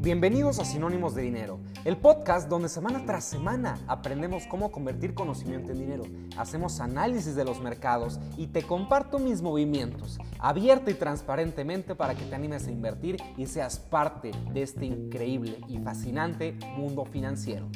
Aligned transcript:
Bienvenidos 0.00 0.58
a 0.58 0.64
Sinónimos 0.64 1.14
de 1.14 1.20
Dinero, 1.20 1.60
el 1.84 1.98
podcast 1.98 2.48
donde 2.48 2.70
semana 2.70 3.04
tras 3.04 3.24
semana 3.24 3.78
aprendemos 3.86 4.46
cómo 4.46 4.72
convertir 4.72 5.12
conocimiento 5.12 5.72
en 5.72 5.78
dinero, 5.80 6.04
hacemos 6.38 6.80
análisis 6.80 7.34
de 7.34 7.44
los 7.44 7.60
mercados 7.60 8.18
y 8.38 8.46
te 8.46 8.62
comparto 8.62 9.18
mis 9.18 9.42
movimientos, 9.42 10.18
abierto 10.38 10.90
y 10.90 10.94
transparentemente 10.94 11.94
para 11.94 12.14
que 12.14 12.24
te 12.24 12.34
animes 12.34 12.66
a 12.66 12.70
invertir 12.70 13.18
y 13.36 13.44
seas 13.44 13.78
parte 13.78 14.30
de 14.54 14.62
este 14.62 14.86
increíble 14.86 15.60
y 15.68 15.76
fascinante 15.78 16.56
mundo 16.78 17.04
financiero. 17.04 17.68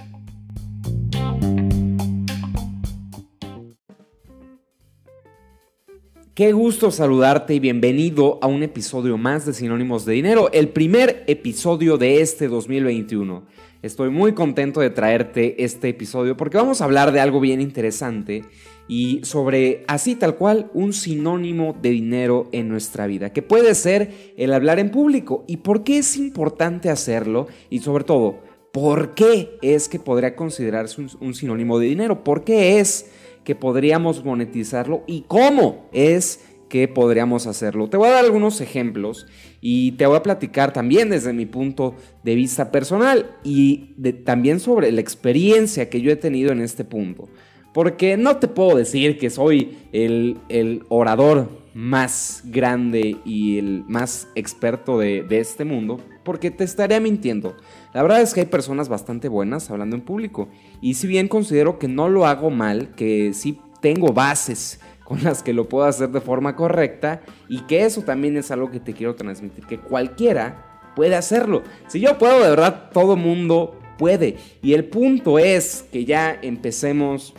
Qué 6.34 6.54
gusto 6.54 6.90
saludarte 6.90 7.52
y 7.52 7.60
bienvenido 7.60 8.38
a 8.40 8.46
un 8.46 8.62
episodio 8.62 9.18
más 9.18 9.44
de 9.44 9.52
Sinónimos 9.52 10.06
de 10.06 10.14
Dinero, 10.14 10.50
el 10.54 10.70
primer 10.70 11.24
episodio 11.26 11.98
de 11.98 12.22
este 12.22 12.48
2021. 12.48 13.42
Estoy 13.82 14.08
muy 14.08 14.32
contento 14.32 14.80
de 14.80 14.88
traerte 14.88 15.62
este 15.62 15.90
episodio 15.90 16.34
porque 16.34 16.56
vamos 16.56 16.80
a 16.80 16.84
hablar 16.84 17.12
de 17.12 17.20
algo 17.20 17.38
bien 17.38 17.60
interesante 17.60 18.46
y 18.88 19.20
sobre 19.24 19.84
así 19.88 20.14
tal 20.14 20.36
cual 20.36 20.70
un 20.72 20.94
sinónimo 20.94 21.76
de 21.82 21.90
dinero 21.90 22.48
en 22.52 22.70
nuestra 22.70 23.06
vida, 23.06 23.34
que 23.34 23.42
puede 23.42 23.74
ser 23.74 24.32
el 24.38 24.54
hablar 24.54 24.78
en 24.78 24.90
público. 24.90 25.44
Y 25.46 25.58
por 25.58 25.84
qué 25.84 25.98
es 25.98 26.16
importante 26.16 26.88
hacerlo 26.88 27.46
y 27.68 27.80
sobre 27.80 28.04
todo, 28.04 28.40
por 28.72 29.12
qué 29.14 29.58
es 29.60 29.86
que 29.88 29.98
podría 29.98 30.34
considerarse 30.34 31.02
un, 31.20 31.34
sinónimo 31.34 31.78
de 31.78 31.88
dinero, 31.88 32.24
por 32.24 32.42
qué 32.42 32.80
es 32.80 33.10
que 33.44 33.54
podríamos 33.54 34.24
monetizarlo 34.24 35.02
y 35.06 35.22
cómo 35.28 35.88
es 35.92 36.40
que 36.72 36.88
podríamos 36.88 37.46
hacerlo. 37.46 37.90
Te 37.90 37.98
voy 37.98 38.08
a 38.08 38.12
dar 38.12 38.24
algunos 38.24 38.62
ejemplos 38.62 39.26
y 39.60 39.92
te 39.92 40.06
voy 40.06 40.16
a 40.16 40.22
platicar 40.22 40.72
también 40.72 41.10
desde 41.10 41.34
mi 41.34 41.44
punto 41.44 41.94
de 42.22 42.34
vista 42.34 42.72
personal 42.72 43.36
y 43.44 43.94
también 44.24 44.58
sobre 44.58 44.90
la 44.90 45.02
experiencia 45.02 45.90
que 45.90 46.00
yo 46.00 46.10
he 46.10 46.16
tenido 46.16 46.50
en 46.50 46.62
este 46.62 46.84
punto. 46.84 47.28
Porque 47.74 48.16
no 48.16 48.38
te 48.38 48.48
puedo 48.48 48.74
decir 48.74 49.18
que 49.18 49.28
soy 49.28 49.76
el, 49.92 50.82
orador 50.88 51.50
más 51.74 52.42
grande 52.46 53.18
y 53.26 53.58
el 53.58 53.84
más 53.86 54.28
experto 54.34 54.98
de, 54.98 55.24
de 55.24 55.40
este 55.40 55.66
mundo, 55.66 56.00
porque 56.24 56.50
te 56.50 56.64
estaría 56.64 57.00
mintiendo. 57.00 57.54
La 57.94 58.02
verdad 58.02 58.22
es 58.22 58.32
que 58.32 58.40
hay 58.40 58.46
personas 58.46 58.88
bastante 58.88 59.28
buenas 59.28 59.70
hablando 59.70 59.96
en 59.96 60.02
público. 60.02 60.48
Y 60.80 60.94
si 60.94 61.06
bien 61.06 61.28
considero 61.28 61.78
que 61.78 61.88
no 61.88 62.08
lo 62.08 62.26
hago 62.26 62.50
mal, 62.50 62.94
que 62.94 63.34
sí 63.34 63.60
tengo 63.80 64.12
bases 64.12 64.80
con 65.04 65.22
las 65.22 65.42
que 65.42 65.52
lo 65.52 65.68
puedo 65.68 65.84
hacer 65.84 66.10
de 66.10 66.20
forma 66.20 66.56
correcta 66.56 67.20
y 67.48 67.60
que 67.62 67.84
eso 67.84 68.02
también 68.02 68.36
es 68.36 68.50
algo 68.50 68.70
que 68.70 68.80
te 68.80 68.94
quiero 68.94 69.14
transmitir, 69.14 69.66
que 69.66 69.78
cualquiera 69.78 70.80
puede 70.96 71.16
hacerlo. 71.16 71.62
Si 71.86 72.00
yo 72.00 72.16
puedo, 72.18 72.42
de 72.42 72.50
verdad, 72.50 72.90
todo 72.92 73.16
mundo 73.16 73.78
puede. 73.98 74.36
Y 74.62 74.72
el 74.72 74.86
punto 74.86 75.38
es 75.38 75.84
que 75.92 76.04
ya 76.04 76.38
empecemos 76.40 77.34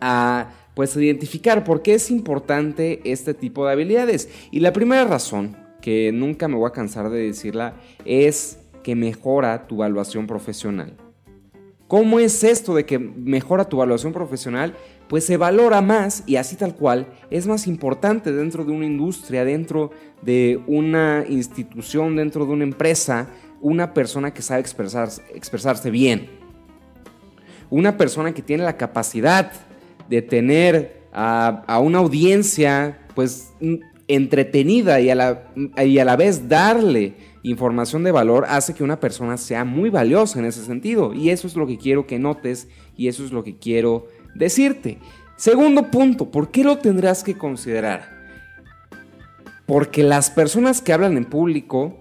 a 0.00 0.50
pues 0.74 0.96
identificar 0.96 1.62
por 1.62 1.82
qué 1.82 1.94
es 1.94 2.10
importante 2.10 3.00
este 3.04 3.34
tipo 3.34 3.64
de 3.64 3.72
habilidades. 3.72 4.28
Y 4.50 4.58
la 4.58 4.72
primera 4.72 5.04
razón, 5.04 5.56
que 5.80 6.10
nunca 6.12 6.48
me 6.48 6.56
voy 6.56 6.66
a 6.66 6.72
cansar 6.72 7.10
de 7.10 7.20
decirla, 7.20 7.74
es 8.04 8.58
que 8.84 8.94
mejora 8.94 9.66
tu 9.66 9.76
evaluación 9.76 10.28
profesional. 10.28 10.94
¿Cómo 11.88 12.20
es 12.20 12.44
esto 12.44 12.74
de 12.74 12.86
que 12.86 12.98
mejora 12.98 13.68
tu 13.68 13.76
evaluación 13.76 14.12
profesional? 14.12 14.74
Pues 15.08 15.24
se 15.26 15.36
valora 15.36 15.82
más 15.82 16.22
y 16.26 16.36
así 16.36 16.54
tal 16.54 16.74
cual 16.74 17.08
es 17.30 17.46
más 17.46 17.66
importante 17.66 18.30
dentro 18.32 18.64
de 18.64 18.72
una 18.72 18.86
industria, 18.86 19.44
dentro 19.44 19.90
de 20.22 20.60
una 20.66 21.24
institución, 21.28 22.16
dentro 22.16 22.46
de 22.46 22.52
una 22.52 22.64
empresa, 22.64 23.28
una 23.60 23.92
persona 23.92 24.32
que 24.32 24.42
sabe 24.42 24.60
expresarse, 24.60 25.90
bien. 25.90 26.28
Una 27.70 27.96
persona 27.96 28.32
que 28.32 28.42
tiene 28.42 28.64
la 28.64 28.76
capacidad 28.76 29.50
de 30.08 30.22
tener 30.22 31.02
a, 31.12 31.64
a 31.66 31.80
una 31.80 31.98
audiencia 31.98 32.98
pues 33.14 33.52
entretenida 34.08 35.00
y 35.00 35.10
a, 35.10 35.14
la, 35.14 35.42
y 35.54 35.98
a 35.98 36.04
la 36.04 36.16
vez 36.16 36.48
darle 36.48 37.33
información 37.44 38.02
de 38.02 38.10
valor 38.10 38.46
hace 38.48 38.74
que 38.74 38.82
una 38.82 38.98
persona 38.98 39.36
sea 39.36 39.64
muy 39.64 39.90
valiosa 39.90 40.38
en 40.40 40.46
ese 40.46 40.64
sentido. 40.64 41.14
Y 41.14 41.30
eso 41.30 41.46
es 41.46 41.54
lo 41.54 41.66
que 41.66 41.78
quiero 41.78 42.06
que 42.06 42.18
notes 42.18 42.68
y 42.96 43.06
eso 43.06 43.24
es 43.24 43.30
lo 43.30 43.44
que 43.44 43.56
quiero 43.56 44.08
decirte. 44.34 44.98
Segundo 45.36 45.90
punto, 45.90 46.30
¿por 46.30 46.50
qué 46.50 46.64
lo 46.64 46.78
tendrás 46.78 47.22
que 47.22 47.36
considerar? 47.36 48.08
Porque 49.66 50.02
las 50.02 50.30
personas 50.30 50.80
que 50.80 50.92
hablan 50.92 51.16
en 51.16 51.24
público 51.24 51.98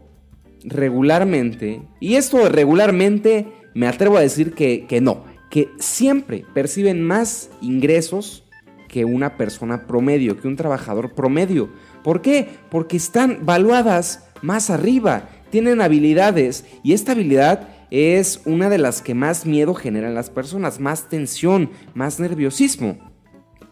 regularmente, 0.64 1.81
y 2.00 2.16
esto 2.16 2.48
regularmente 2.50 3.48
me 3.74 3.88
atrevo 3.88 4.18
a 4.18 4.22
decir 4.22 4.54
que, 4.54 4.86
que 4.88 5.02
no, 5.02 5.25
que 5.50 5.70
siempre 5.78 6.46
perciben 6.54 7.04
más 7.04 7.50
ingresos 7.62 8.44
que 8.88 9.06
una 9.06 9.38
persona 9.38 9.88
promedio, 9.88 10.40
que 10.40 10.48
un 10.48 10.56
trabajador 10.56 11.16
promedio. 11.16 11.70
¿Por 12.04 12.22
qué? 12.22 12.48
Porque 12.70 12.96
están 12.96 13.40
valuadas 13.44 14.30
más 14.44 14.70
arriba, 14.70 15.30
tienen 15.53 15.81
habilidades 15.81 16.66
y 16.81 16.94
esta 16.94 17.12
habilidad 17.12 17.69
es 17.91 18.41
una 18.46 18.72
de 18.72 18.80
las 18.80 19.03
que 19.03 19.14
más 19.14 19.46
miedo 19.46 19.75
generan 19.75 20.16
las 20.16 20.31
personas, 20.31 20.80
más 20.80 21.09
tensión, 21.09 21.69
más 21.94 22.19
nerviosismo. 22.19 22.97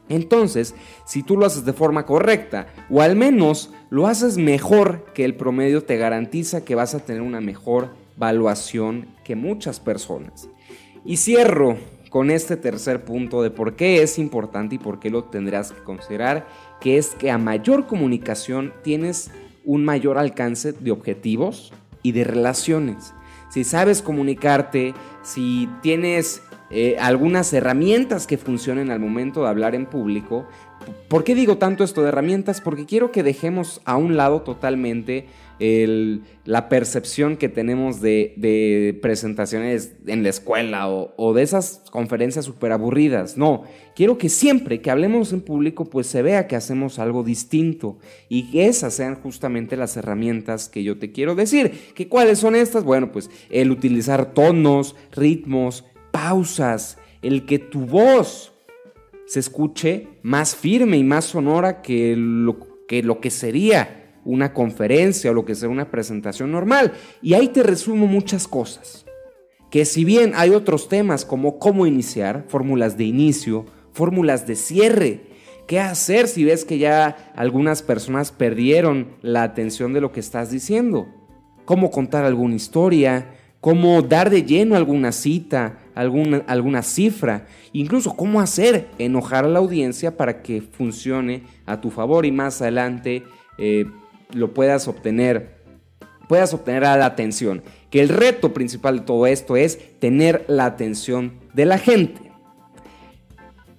Entonces, 0.08 0.76
si 1.08 1.24
tú 1.24 1.38
lo 1.38 1.48
haces 1.48 1.66
de 1.66 1.74
forma 1.74 2.06
correcta 2.06 2.68
o 2.88 3.02
al 3.02 3.16
menos 3.16 3.74
lo 3.90 4.06
haces 4.06 4.38
mejor 4.38 5.06
que 5.16 5.26
el 5.26 5.34
promedio, 5.34 5.84
te 5.84 5.98
garantiza 5.98 6.64
que 6.64 6.76
vas 6.76 6.94
a 6.94 7.00
tener 7.00 7.24
una 7.24 7.42
mejor 7.42 7.96
valuación 8.16 9.08
que 9.24 9.36
muchas 9.36 9.80
personas. 9.80 10.50
Y 11.04 11.18
cierro 11.18 11.78
con 12.12 12.30
este 12.30 12.58
tercer 12.58 13.06
punto 13.06 13.42
de 13.42 13.50
por 13.50 13.76
qué 13.76 14.04
es 14.04 14.20
importante 14.20 14.76
y 14.76 14.78
por 14.78 15.00
qué 15.00 15.10
lo 15.10 15.24
tendrás 15.24 15.72
que 15.72 15.82
considerar, 15.82 16.46
que 16.80 17.00
es 17.00 17.16
que 17.16 17.32
a 17.32 17.40
mayor 17.40 17.88
comunicación 17.88 18.72
tienes 18.84 19.32
un 19.64 19.84
mayor 19.86 20.18
alcance 20.18 20.74
de 20.74 20.92
objetivos 20.92 21.72
y 22.04 22.12
de 22.14 22.24
relaciones. 22.24 23.14
Si 23.50 23.64
sabes 23.64 24.02
comunicarte, 24.02 24.94
si 25.24 25.70
tienes 25.82 26.42
eh, 26.72 26.98
algunas 27.00 27.52
herramientas 27.54 28.28
que 28.28 28.38
funcionen 28.38 28.92
al 28.92 29.00
momento 29.00 29.44
de 29.44 29.50
hablar 29.50 29.76
en 29.76 29.86
público. 29.86 30.48
¿Por 31.08 31.24
qué 31.24 31.36
digo 31.36 31.58
tanto 31.58 31.84
esto 31.84 32.02
de 32.02 32.10
herramientas? 32.10 32.62
Porque 32.62 32.86
quiero 32.86 33.12
que 33.12 33.24
dejemos 33.24 33.82
a 33.86 33.98
un 33.98 34.18
lado 34.18 34.42
totalmente 34.42 35.28
la 36.46 36.70
percepción 36.70 37.38
que 37.38 37.48
tenemos 37.48 38.02
de, 38.02 38.98
presentaciones 39.00 39.94
en 40.08 40.24
la 40.24 40.30
escuela 40.30 40.90
o, 40.90 41.34
de 41.34 41.44
esas 41.44 41.84
conferencias 41.92 42.46
súper 42.46 42.72
aburridas. 42.72 43.38
No, 43.38 43.64
quiero 43.96 44.18
que 44.18 44.30
siempre 44.30 44.82
que 44.82 44.90
hablemos 44.90 45.34
en 45.34 45.42
público 45.42 45.86
pues 45.86 46.08
se 46.08 46.24
vea 46.24 46.48
que 46.48 46.56
hacemos 46.56 46.98
algo 46.98 47.24
distinto 47.24 48.00
y 48.28 48.50
que 48.50 48.66
esas 48.66 48.96
sean 48.96 49.16
justamente 49.22 49.78
las 49.78 49.96
herramientas 49.98 50.68
que 50.68 50.84
yo 50.84 50.98
te 50.98 51.12
quiero 51.12 51.36
decir. 51.36 51.92
¿Que 51.94 52.08
¿Cuáles 52.08 52.40
son 52.40 52.56
estas? 52.56 52.84
Bueno, 52.84 53.12
pues 53.12 53.30
el 53.52 53.70
utilizar 53.70 54.34
tonos, 54.34 54.96
ritmos, 55.12 55.86
pausas, 56.12 56.98
el 57.22 57.46
que 57.46 57.60
tu 57.60 57.86
voz 57.86 58.52
se 59.26 59.40
escuche 59.40 60.08
más 60.24 60.56
firme 60.56 60.98
y 60.98 61.04
más 61.04 61.26
sonora 61.26 61.82
que 61.82 62.16
lo 62.18 62.58
que, 63.22 63.30
sería 63.30 64.20
una 64.26 64.54
conferencia 64.54 65.32
o 65.32 65.34
lo 65.34 65.46
que 65.46 65.56
sea 65.56 65.70
una 65.70 65.90
presentación 65.90 66.52
normal. 66.52 66.94
Y 67.22 67.34
ahí 67.34 67.48
te 67.48 67.64
resumo 67.64 68.08
muchas 68.08 68.48
cosas. 68.48 69.06
Que 69.70 69.86
si 69.86 70.04
bien 70.04 70.34
hay 70.36 70.50
otros 70.50 70.90
temas 70.90 71.24
como 71.24 71.60
cómo 71.60 71.88
iniciar, 71.88 72.44
fórmulas 72.50 72.98
de 72.98 73.06
inicio, 73.06 73.66
fórmulas 73.94 74.46
de 74.46 74.58
cierre, 74.58 75.22
qué 75.66 75.80
hacer 75.80 76.28
si 76.28 76.44
ves 76.44 76.66
que 76.66 76.78
ya 76.78 77.32
algunas 77.34 77.82
personas 77.82 78.34
perdieron 78.34 79.16
la 79.22 79.44
atención 79.44 79.94
de 79.94 80.02
lo 80.02 80.12
que 80.12 80.20
estás 80.20 80.52
diciendo, 80.52 81.08
cómo 81.64 81.90
contar 81.90 82.26
alguna 82.26 82.56
historia, 82.56 83.34
cómo 83.62 84.02
dar 84.02 84.32
de 84.32 84.44
lleno 84.44 84.76
alguna 84.76 85.12
cita, 85.12 85.78
alguna, 85.94 86.44
alguna 86.48 86.82
cifra, 86.82 87.46
incluso 87.72 88.16
cómo 88.16 88.42
hacer 88.42 88.88
enojar 88.98 89.46
a 89.46 89.50
la 89.50 89.60
audiencia 89.60 90.18
para 90.18 90.42
que 90.42 90.62
funcione 90.62 91.44
a 91.68 91.80
tu 91.80 91.92
favor 91.92 92.26
y 92.26 92.32
más 92.32 92.62
adelante 92.62 93.24
eh, 93.58 93.86
lo 94.34 94.54
puedas 94.54 94.88
obtener, 94.88 95.62
puedas 96.28 96.54
obtener 96.54 96.82
la 96.82 97.06
atención. 97.06 97.62
Que 97.92 98.02
el 98.02 98.10
reto 98.10 98.54
principal 98.54 99.00
de 99.00 99.06
todo 99.06 99.28
esto 99.28 99.56
es 99.56 100.00
tener 100.00 100.44
la 100.48 100.66
atención 100.66 101.34
de 101.54 101.66
la 101.66 101.78
gente. 101.78 102.32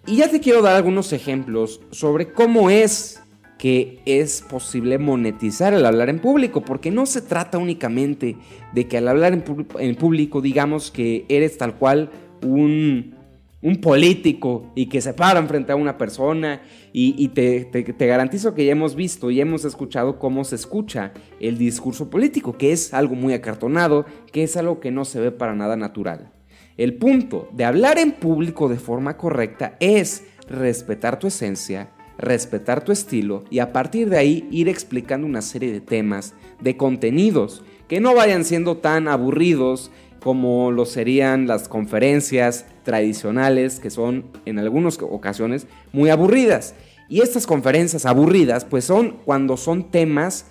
Y 0.06 0.16
ya 0.16 0.28
te 0.28 0.40
quiero 0.40 0.62
dar 0.62 0.76
algunos 0.76 1.12
ejemplos 1.12 1.80
sobre 1.90 2.32
cómo 2.32 2.70
es 2.70 3.21
que 3.62 4.00
es 4.06 4.42
posible 4.42 4.98
monetizar 4.98 5.72
el 5.72 5.86
hablar 5.86 6.08
en 6.08 6.18
público, 6.18 6.62
porque 6.62 6.90
no 6.90 7.06
se 7.06 7.22
trata 7.22 7.58
únicamente 7.58 8.34
de 8.72 8.88
que 8.88 8.98
al 8.98 9.06
hablar 9.06 9.34
en, 9.78 9.94
público 9.94 10.40
digamos 10.40 10.90
que 10.90 11.24
eres 11.28 11.58
tal 11.58 11.76
cual 11.76 12.10
un 12.42 13.14
un 13.62 13.76
político 13.76 14.72
y 14.74 14.86
que 14.86 15.00
se 15.00 15.14
paran 15.14 15.46
frente 15.46 15.70
a 15.70 15.76
una 15.76 15.96
persona 15.96 16.62
y, 16.92 17.28
te, 17.28 17.64
te, 17.66 18.06
garantizo 18.08 18.52
que 18.52 18.64
ya 18.64 18.72
hemos 18.72 18.96
visto 18.96 19.30
y 19.30 19.40
hemos 19.40 19.64
escuchado 19.64 20.18
cómo 20.18 20.42
se 20.42 20.56
escucha 20.56 21.12
el 21.38 21.56
discurso 21.56 22.10
político, 22.10 22.58
que 22.58 22.72
es 22.72 22.92
algo 22.92 23.14
muy 23.14 23.32
acartonado, 23.32 24.06
que 24.32 24.42
es 24.42 24.56
algo 24.56 24.80
que 24.80 24.90
no 24.90 25.04
se 25.04 25.20
ve 25.20 25.30
para 25.30 25.54
nada 25.54 25.76
natural. 25.76 26.32
El 26.76 26.94
punto 26.94 27.48
de 27.52 27.64
hablar 27.64 28.00
en 28.00 28.10
público 28.10 28.68
de 28.68 28.78
forma 28.78 29.16
correcta 29.16 29.76
es 29.78 30.24
respetar 30.48 31.20
tu 31.20 31.28
esencia, 31.28 31.92
respetar 32.18 32.84
tu 32.84 32.92
estilo 32.92 33.44
y 33.50 33.58
a 33.58 33.72
partir 33.72 34.08
de 34.08 34.18
ahí 34.18 34.48
ir 34.50 34.68
explicando 34.68 35.26
una 35.26 35.42
serie 35.42 35.72
de 35.72 35.80
temas, 35.80 36.34
de 36.60 36.76
contenidos, 36.76 37.64
que 37.88 38.00
no 38.00 38.14
vayan 38.14 38.44
siendo 38.44 38.78
tan 38.78 39.08
aburridos 39.08 39.90
como 40.22 40.70
lo 40.70 40.86
serían 40.86 41.46
las 41.46 41.68
conferencias 41.68 42.64
tradicionales, 42.84 43.80
que 43.80 43.90
son 43.90 44.26
en 44.44 44.58
algunas 44.58 44.98
ocasiones 45.00 45.66
muy 45.92 46.10
aburridas. 46.10 46.74
Y 47.08 47.20
estas 47.20 47.46
conferencias 47.46 48.06
aburridas, 48.06 48.64
pues 48.64 48.84
son 48.84 49.18
cuando 49.24 49.56
son 49.56 49.90
temas 49.90 50.46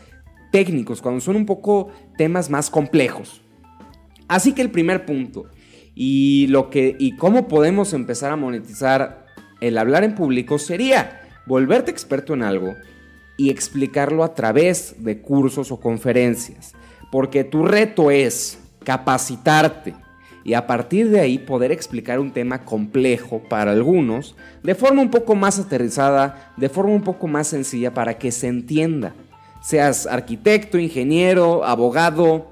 técnicos, 0.52 1.02
cuando 1.02 1.22
son 1.22 1.38
un 1.38 1.46
poco 1.46 1.90
temas 2.18 2.50
más 2.50 2.70
complejos. 2.70 3.42
Así 4.28 4.54
que 4.54 4.62
el 4.62 4.72
primer 4.72 5.06
punto, 5.06 5.46
y 5.96 6.48
lo 6.48 6.70
que 6.70 6.96
y 7.00 7.16
cómo 7.16 7.48
podemos 7.48 7.94
empezar 7.94 8.32
a 8.32 8.36
monetizar 8.36 9.26
el 9.62 9.78
hablar 9.78 10.04
en 10.04 10.16
público 10.16 10.58
sería 10.58 11.21
volverte 11.46 11.92
experto 11.92 12.34
en 12.34 12.44
algo 12.44 12.76
y 13.38 13.50
explicarlo 13.50 14.24
a 14.24 14.36
través 14.36 14.96
de 15.00 15.22
cursos 15.22 15.72
o 15.72 15.80
conferencias, 15.80 16.74
porque 17.12 17.44
tu 17.44 17.66
reto 17.66 18.12
es 18.12 18.60
capacitarte 18.84 19.96
y 20.44 20.54
a 20.54 20.66
partir 20.66 21.10
de 21.10 21.20
ahí 21.20 21.38
poder 21.38 21.72
explicar 21.72 22.20
un 22.20 22.32
tema 22.32 22.66
complejo 22.66 23.42
para 23.48 23.72
algunos 23.72 24.36
de 24.64 24.76
forma 24.76 25.02
un 25.02 25.12
poco 25.12 25.36
más 25.36 25.60
aterrizada, 25.60 26.54
de 26.58 26.70
forma 26.70 26.94
un 26.94 27.04
poco 27.04 27.28
más 27.28 27.48
sencilla 27.48 27.94
para 27.94 28.18
que 28.18 28.32
se 28.32 28.48
entienda. 28.48 29.14
Seas 29.62 30.08
arquitecto, 30.08 30.80
ingeniero, 30.80 31.64
abogado, 31.64 32.52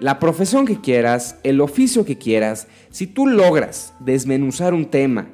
la 0.00 0.18
profesión 0.18 0.66
que 0.66 0.80
quieras, 0.80 1.38
el 1.44 1.60
oficio 1.60 2.04
que 2.04 2.18
quieras, 2.18 2.66
si 2.90 3.06
tú 3.06 3.26
logras 3.26 3.94
desmenuzar 4.00 4.74
un 4.74 4.86
tema 4.86 5.28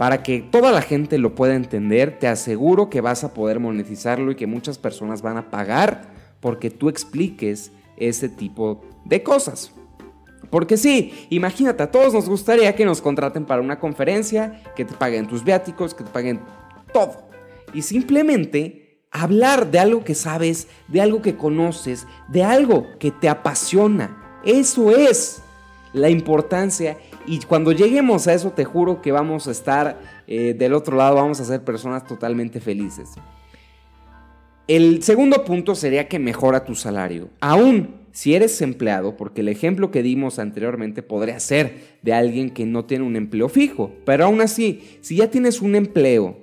para 0.00 0.22
que 0.22 0.40
toda 0.40 0.72
la 0.72 0.80
gente 0.80 1.18
lo 1.18 1.34
pueda 1.34 1.54
entender, 1.54 2.18
te 2.18 2.26
aseguro 2.26 2.88
que 2.88 3.02
vas 3.02 3.22
a 3.22 3.34
poder 3.34 3.60
monetizarlo 3.60 4.30
y 4.30 4.34
que 4.34 4.46
muchas 4.46 4.78
personas 4.78 5.20
van 5.20 5.36
a 5.36 5.50
pagar 5.50 6.08
porque 6.40 6.70
tú 6.70 6.88
expliques 6.88 7.70
ese 7.98 8.30
tipo 8.30 8.80
de 9.04 9.22
cosas. 9.22 9.72
Porque 10.48 10.78
sí, 10.78 11.26
imagínate, 11.28 11.82
a 11.82 11.90
todos 11.90 12.14
nos 12.14 12.30
gustaría 12.30 12.74
que 12.74 12.86
nos 12.86 13.02
contraten 13.02 13.44
para 13.44 13.60
una 13.60 13.78
conferencia, 13.78 14.62
que 14.74 14.86
te 14.86 14.94
paguen 14.94 15.28
tus 15.28 15.44
viáticos, 15.44 15.92
que 15.92 16.04
te 16.04 16.10
paguen 16.10 16.40
todo. 16.94 17.28
Y 17.74 17.82
simplemente 17.82 19.02
hablar 19.10 19.70
de 19.70 19.80
algo 19.80 20.02
que 20.02 20.14
sabes, 20.14 20.68
de 20.88 21.02
algo 21.02 21.20
que 21.20 21.36
conoces, 21.36 22.06
de 22.28 22.42
algo 22.42 22.86
que 22.98 23.10
te 23.10 23.28
apasiona. 23.28 24.40
Eso 24.46 24.96
es 24.96 25.42
la 25.92 26.08
importancia. 26.08 26.96
Y 27.30 27.38
cuando 27.42 27.70
lleguemos 27.70 28.26
a 28.26 28.34
eso, 28.34 28.50
te 28.50 28.64
juro 28.64 29.00
que 29.00 29.12
vamos 29.12 29.46
a 29.46 29.52
estar 29.52 30.00
eh, 30.26 30.52
del 30.52 30.74
otro 30.74 30.96
lado, 30.96 31.14
vamos 31.14 31.38
a 31.40 31.44
ser 31.44 31.62
personas 31.62 32.04
totalmente 32.04 32.58
felices. 32.58 33.10
El 34.66 35.04
segundo 35.04 35.44
punto 35.44 35.76
sería 35.76 36.08
que 36.08 36.18
mejora 36.18 36.64
tu 36.64 36.74
salario. 36.74 37.30
Aún 37.40 38.00
si 38.10 38.34
eres 38.34 38.60
empleado, 38.62 39.16
porque 39.16 39.42
el 39.42 39.48
ejemplo 39.48 39.92
que 39.92 40.02
dimos 40.02 40.40
anteriormente 40.40 41.04
podría 41.04 41.38
ser 41.38 41.98
de 42.02 42.12
alguien 42.14 42.50
que 42.50 42.66
no 42.66 42.86
tiene 42.86 43.04
un 43.04 43.14
empleo 43.14 43.48
fijo, 43.48 43.92
pero 44.04 44.24
aún 44.24 44.40
así, 44.40 44.98
si 45.00 45.14
ya 45.14 45.30
tienes 45.30 45.62
un 45.62 45.76
empleo 45.76 46.36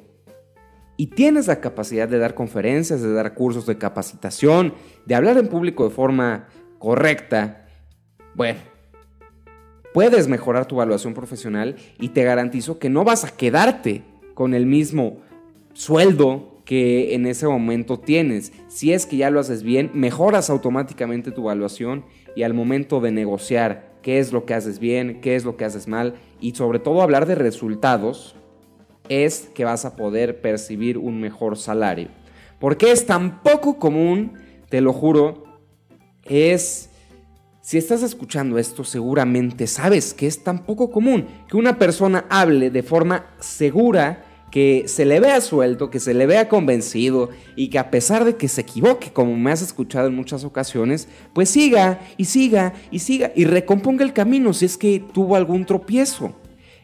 y 0.95 1.07
tienes 1.07 1.47
la 1.47 1.59
capacidad 1.59 2.07
de 2.07 2.17
dar 2.17 2.33
conferencias, 2.33 3.01
de 3.01 3.11
dar 3.11 3.33
cursos 3.33 3.65
de 3.65 3.77
capacitación, 3.77 4.73
de 5.05 5.15
hablar 5.15 5.37
en 5.37 5.49
público 5.49 5.83
de 5.83 5.93
forma 5.93 6.47
correcta, 6.79 7.67
bueno, 8.35 8.76
puedes 9.97 10.27
mejorar 10.27 10.67
tu 10.67 10.75
evaluación 10.75 11.15
profesional 11.15 11.75
y 11.99 12.09
te 12.09 12.23
garantizo 12.23 12.77
que 12.77 12.87
no 12.87 13.03
vas 13.03 13.23
a 13.25 13.35
quedarte 13.35 14.03
con 14.35 14.53
el 14.53 14.67
mismo 14.67 15.17
sueldo 15.73 16.61
que 16.65 17.15
en 17.15 17.25
ese 17.25 17.47
momento 17.47 17.99
tienes. 17.99 18.53
Si 18.67 18.93
es 18.93 19.07
que 19.07 19.17
ya 19.17 19.31
lo 19.31 19.39
haces 19.39 19.63
bien, 19.63 19.89
mejoras 19.95 20.51
automáticamente 20.51 21.31
tu 21.31 21.41
evaluación 21.41 22.05
y 22.35 22.43
al 22.43 22.53
momento 22.53 23.01
de 23.01 23.09
negociar 23.09 23.91
qué 24.03 24.19
es 24.19 24.31
lo 24.31 24.45
que 24.45 24.53
haces 24.53 24.77
bien, 24.77 25.19
qué 25.19 25.35
es 25.35 25.45
lo 25.45 25.57
que 25.57 25.65
haces 25.65 25.87
mal 25.87 26.13
y 26.39 26.53
sobre 26.53 26.77
todo 26.77 27.01
hablar 27.01 27.25
de 27.25 27.33
resultados, 27.33 28.35
es 29.09 29.49
que 29.55 29.65
vas 29.65 29.83
a 29.83 29.95
poder 29.95 30.41
percibir 30.41 30.99
un 30.99 31.19
mejor 31.19 31.57
salario. 31.57 32.09
Porque 32.59 32.91
es 32.91 33.07
tan 33.07 33.41
poco 33.41 33.79
común, 33.79 34.33
te 34.69 34.79
lo 34.79 34.93
juro, 34.93 35.43
es... 36.23 36.86
Si 37.67 37.77
estás 37.77 38.01
escuchando 38.01 38.59
esto, 38.59 38.85
seguramente 38.85 39.67
sabes 39.67 40.13
que 40.13 40.25
es 40.25 40.41
tan 40.41 40.63
poco 40.63 40.89
común 40.89 41.27
que 41.49 41.57
una 41.57 41.77
persona 41.77 42.23
hable 42.29 42.69
de 42.69 42.81
forma 42.81 43.25
segura 43.41 44.23
que 44.51 44.85
se 44.87 45.03
le 45.03 45.19
vea 45.19 45.41
suelto, 45.41 45.89
que 45.89 45.99
se 45.99 46.13
le 46.13 46.27
vea 46.27 46.47
convencido 46.47 47.29
y 47.57 47.67
que 47.67 47.77
a 47.77 47.91
pesar 47.91 48.23
de 48.23 48.37
que 48.37 48.47
se 48.47 48.61
equivoque, 48.61 49.11
como 49.11 49.35
me 49.35 49.51
has 49.51 49.61
escuchado 49.61 50.07
en 50.07 50.15
muchas 50.15 50.45
ocasiones, 50.45 51.09
pues 51.33 51.49
siga 51.49 51.99
y 52.15 52.23
siga 52.23 52.71
y 52.89 52.99
siga 52.99 53.33
y 53.35 53.43
recomponga 53.43 54.05
el 54.05 54.13
camino 54.13 54.53
si 54.53 54.63
es 54.63 54.77
que 54.77 55.03
tuvo 55.13 55.35
algún 55.35 55.65
tropiezo. 55.65 56.33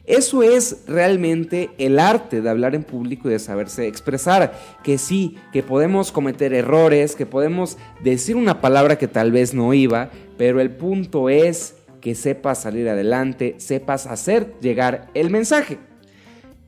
Eso 0.05 0.43
es 0.43 0.83
realmente 0.87 1.69
el 1.77 1.97
arte 1.97 2.41
de 2.41 2.49
hablar 2.49 2.75
en 2.75 2.83
público 2.83 3.29
y 3.29 3.31
de 3.31 3.39
saberse 3.39 3.87
expresar. 3.87 4.53
Que 4.83 4.97
sí, 4.97 5.37
que 5.51 5.63
podemos 5.63 6.11
cometer 6.11 6.53
errores, 6.53 7.15
que 7.15 7.25
podemos 7.25 7.77
decir 8.03 8.35
una 8.35 8.59
palabra 8.61 8.97
que 8.97 9.07
tal 9.07 9.31
vez 9.31 9.53
no 9.53 9.73
iba, 9.73 10.09
pero 10.37 10.59
el 10.59 10.71
punto 10.71 11.29
es 11.29 11.75
que 12.01 12.15
sepas 12.15 12.61
salir 12.61 12.89
adelante, 12.89 13.55
sepas 13.59 14.07
hacer 14.07 14.53
llegar 14.59 15.09
el 15.13 15.29
mensaje 15.29 15.79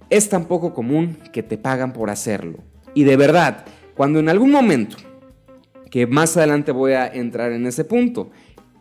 es 0.09 0.29
tan 0.29 0.45
poco 0.45 0.73
común 0.73 1.17
que 1.33 1.43
te 1.43 1.57
pagan 1.57 1.93
por 1.93 2.09
hacerlo. 2.09 2.59
Y 2.93 3.03
de 3.03 3.17
verdad, 3.17 3.65
cuando 3.95 4.19
en 4.19 4.29
algún 4.29 4.51
momento, 4.51 4.97
que 5.89 6.07
más 6.07 6.35
adelante 6.37 6.71
voy 6.71 6.93
a 6.93 7.07
entrar 7.07 7.51
en 7.51 7.65
ese 7.65 7.85
punto, 7.85 8.31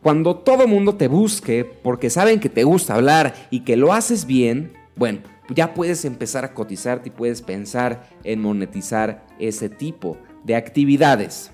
cuando 0.04 0.36
todo 0.36 0.68
mundo 0.68 0.96
te 0.96 1.08
busque 1.08 1.64
porque 1.64 2.10
saben 2.10 2.38
que 2.38 2.50
te 2.50 2.62
gusta 2.62 2.92
hablar 2.92 3.34
y 3.48 3.60
que 3.60 3.74
lo 3.74 3.94
haces 3.94 4.26
bien, 4.26 4.74
bueno, 4.96 5.20
ya 5.48 5.72
puedes 5.72 6.04
empezar 6.04 6.44
a 6.44 6.52
cotizarte 6.52 7.08
y 7.08 7.12
puedes 7.12 7.40
pensar 7.40 8.06
en 8.22 8.42
monetizar 8.42 9.26
ese 9.38 9.70
tipo 9.70 10.18
de 10.44 10.56
actividades. 10.56 11.52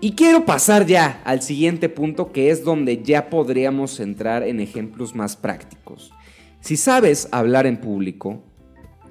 Y 0.00 0.16
quiero 0.16 0.44
pasar 0.44 0.84
ya 0.84 1.22
al 1.24 1.42
siguiente 1.42 1.88
punto 1.88 2.32
que 2.32 2.50
es 2.50 2.64
donde 2.64 3.04
ya 3.04 3.30
podríamos 3.30 4.00
entrar 4.00 4.42
en 4.42 4.58
ejemplos 4.58 5.14
más 5.14 5.36
prácticos. 5.36 6.12
Si 6.58 6.76
sabes 6.76 7.28
hablar 7.30 7.68
en 7.68 7.76
público 7.76 8.42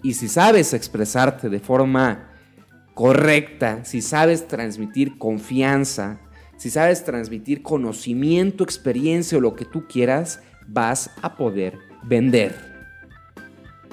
y 0.03 0.15
si 0.15 0.27
sabes 0.27 0.73
expresarte 0.73 1.47
de 1.47 1.61
forma 1.61 2.29
correcta, 2.93 3.85
si 3.85 4.01
sabes 4.01 4.49
transmitir 4.49 5.17
confianza, 5.17 6.19
si 6.57 6.69
sabes 6.69 7.03
transmitir 7.03 7.61
conocimiento, 7.61 8.63
experiencia 8.63 9.37
o 9.37 9.41
lo 9.41 9.55
que 9.55 9.65
tú 9.65 9.87
quieras, 9.87 10.41
vas 10.67 11.11
a 11.21 11.35
poder 11.35 11.77
vender. 12.03 12.55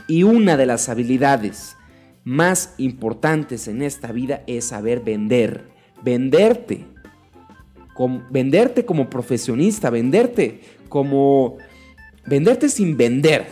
Y 0.08 0.22
una 0.22 0.56
de 0.56 0.66
las 0.66 0.88
habilidades 0.88 1.76
más 2.24 2.74
importantes 2.78 3.68
en 3.68 3.82
esta 3.82 4.12
vida 4.12 4.42
es 4.46 4.66
saber 4.66 5.00
vender, 5.00 5.68
venderte, 6.02 6.86
venderte 8.30 8.84
como 8.84 9.10
profesionista, 9.10 9.90
venderte 9.90 10.60
como 10.88 11.58
Venderte 12.26 12.68
sin 12.68 12.96
vender. 12.96 13.46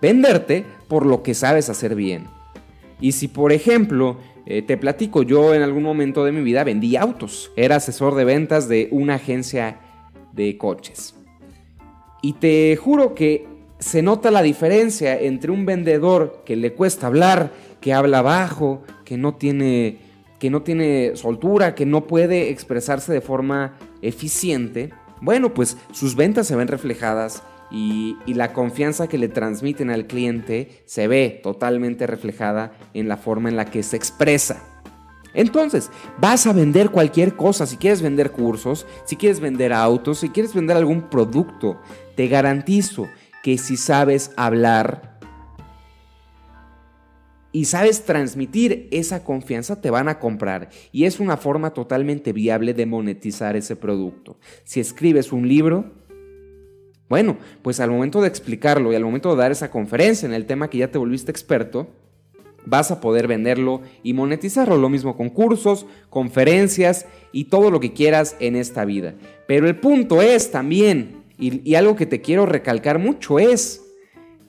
Venderte 0.00 0.64
por 0.88 1.06
lo 1.06 1.22
que 1.22 1.34
sabes 1.34 1.68
hacer 1.68 1.94
bien. 1.94 2.26
Y 3.00 3.12
si 3.12 3.28
por 3.28 3.52
ejemplo, 3.52 4.18
eh, 4.46 4.62
te 4.62 4.76
platico, 4.76 5.22
yo 5.22 5.54
en 5.54 5.62
algún 5.62 5.82
momento 5.82 6.24
de 6.24 6.32
mi 6.32 6.42
vida 6.42 6.64
vendí 6.64 6.96
autos. 6.96 7.50
Era 7.56 7.76
asesor 7.76 8.14
de 8.14 8.24
ventas 8.24 8.68
de 8.68 8.88
una 8.90 9.14
agencia 9.14 9.80
de 10.32 10.56
coches. 10.58 11.14
Y 12.22 12.34
te 12.34 12.76
juro 12.76 13.14
que 13.14 13.46
se 13.78 14.02
nota 14.02 14.30
la 14.30 14.42
diferencia 14.42 15.18
entre 15.20 15.50
un 15.50 15.66
vendedor 15.66 16.42
que 16.44 16.56
le 16.56 16.72
cuesta 16.72 17.06
hablar, 17.06 17.52
que 17.80 17.92
habla 17.92 18.22
bajo, 18.22 18.82
que 19.04 19.16
no 19.16 19.34
tiene 19.34 19.98
que 20.38 20.50
no 20.50 20.62
tiene 20.62 21.12
soltura, 21.14 21.74
que 21.74 21.86
no 21.86 22.06
puede 22.06 22.50
expresarse 22.50 23.12
de 23.12 23.22
forma 23.22 23.78
eficiente 24.02 24.90
bueno, 25.24 25.54
pues 25.54 25.78
sus 25.92 26.16
ventas 26.16 26.46
se 26.46 26.54
ven 26.54 26.68
reflejadas 26.68 27.42
y, 27.74 28.16
la 28.32 28.52
confianza 28.52 29.08
que 29.08 29.18
le 29.18 29.28
transmiten 29.28 29.90
al 29.90 30.06
cliente 30.06 30.82
se 30.86 31.08
ve 31.08 31.40
totalmente 31.42 32.06
reflejada 32.06 32.72
en 32.94 33.08
la 33.08 33.16
forma 33.16 33.48
en 33.48 33.56
la 33.56 33.64
que 33.64 33.82
se 33.82 33.96
expresa. 33.96 34.62
Entonces, 35.34 35.90
vas 36.20 36.46
a 36.46 36.52
vender 36.52 36.90
cualquier 36.90 37.34
cosa, 37.34 37.66
si 37.66 37.76
quieres 37.76 38.00
vender 38.00 38.30
cursos, 38.30 38.86
si 39.04 39.16
quieres 39.16 39.40
vender 39.40 39.72
autos, 39.72 40.20
si 40.20 40.28
quieres 40.28 40.54
vender 40.54 40.76
algún 40.76 41.10
producto, 41.10 41.80
te 42.14 42.28
garantizo 42.28 43.08
que 43.42 43.58
si 43.58 43.76
sabes 43.76 44.30
hablar 44.36 45.18
y 47.50 47.64
sabes 47.64 48.04
transmitir 48.04 48.88
esa 48.92 49.24
confianza, 49.24 49.80
te 49.80 49.90
van 49.90 50.08
a 50.08 50.20
comprar. 50.20 50.68
Y 50.92 51.06
es 51.06 51.18
una 51.18 51.36
forma 51.36 51.70
totalmente 51.70 52.32
viable 52.32 52.72
de 52.72 52.86
monetizar 52.86 53.56
ese 53.56 53.74
producto. 53.74 54.38
Si 54.62 54.78
escribes 54.78 55.32
un 55.32 55.48
libro, 55.48 56.03
bueno, 57.08 57.36
pues 57.62 57.80
al 57.80 57.90
momento 57.90 58.22
de 58.22 58.28
explicarlo 58.28 58.92
y 58.92 58.96
al 58.96 59.04
momento 59.04 59.30
de 59.30 59.36
dar 59.36 59.52
esa 59.52 59.70
conferencia 59.70 60.26
en 60.26 60.34
el 60.34 60.46
tema 60.46 60.70
que 60.70 60.78
ya 60.78 60.90
te 60.90 60.98
volviste 60.98 61.30
experto, 61.30 61.88
vas 62.66 62.90
a 62.90 63.00
poder 63.00 63.28
venderlo 63.28 63.82
y 64.02 64.12
monetizarlo. 64.12 64.76
Lo 64.76 64.88
mismo 64.88 65.16
con 65.16 65.30
cursos, 65.30 65.86
conferencias 66.10 67.06
y 67.32 67.44
todo 67.44 67.70
lo 67.70 67.80
que 67.80 67.92
quieras 67.92 68.36
en 68.40 68.56
esta 68.56 68.84
vida. 68.84 69.14
Pero 69.46 69.66
el 69.66 69.76
punto 69.76 70.22
es 70.22 70.50
también, 70.50 71.24
y, 71.38 71.74
algo 71.74 71.96
que 71.96 72.06
te 72.06 72.20
quiero 72.20 72.46
recalcar 72.46 72.98
mucho 72.98 73.38
es 73.38 73.82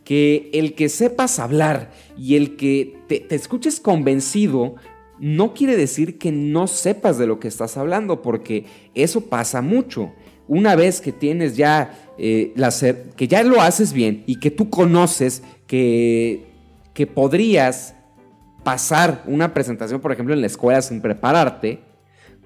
que 0.03 0.49
el 0.53 0.75
que 0.75 0.87
sepas 0.87 1.39
hablar 1.39 1.91
y 2.17 2.35
el 2.35 2.55
que 2.55 2.99
te, 3.07 3.25
escuches 3.33 3.79
convencido 3.79 4.75
no 5.19 5.53
quiere 5.53 5.75
decir 5.75 6.19
que 6.19 6.31
no 6.31 6.67
sepas 6.67 7.17
de 7.17 7.25
lo 7.25 7.39
que 7.39 7.47
estás 7.47 7.77
hablando, 7.77 8.21
porque 8.21 8.65
eso 8.93 9.21
pasa 9.21 9.61
mucho. 9.61 10.13
Una 10.47 10.75
vez 10.75 11.01
que 11.01 11.11
tienes 11.11 11.57
ya 11.57 12.13
eh, 12.17 12.53
la 12.55 12.69
que 13.15 13.27
ya 13.27 13.43
lo 13.43 13.61
haces 13.61 13.93
bien 13.93 14.23
y 14.25 14.39
que 14.39 14.51
tú 14.51 14.69
conoces 14.69 15.43
que, 15.67 16.45
que 16.93 17.07
podrías 17.07 17.95
pasar 18.63 19.23
una 19.27 19.53
presentación, 19.53 20.01
por 20.01 20.11
ejemplo, 20.11 20.33
en 20.33 20.41
la 20.41 20.47
escuela 20.47 20.81
sin 20.81 21.01
prepararte, 21.01 21.81